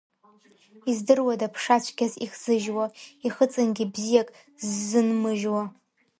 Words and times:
Издыруада 0.91 1.47
ԥша 1.53 1.77
цәгьас 1.83 2.13
ихзыжьуа, 2.25 2.85
ихыҵынгьы 3.27 3.85
бзиак 3.93 4.29
ззынмыжьуа. 4.63 5.63